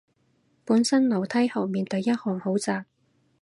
[0.65, 2.85] 本身樓梯後面第一行好窄